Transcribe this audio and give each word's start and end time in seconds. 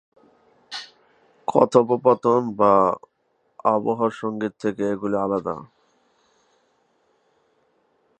কথোপকথন 1.47 2.41
বা 2.59 2.73
আবহ 3.65 3.99
সঙ্গীত 4.19 4.53
থেকে 4.59 4.83
এগুলি 4.93 5.17
আলাদা। 5.17 5.55